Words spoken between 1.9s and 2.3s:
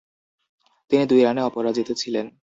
ছিলেন।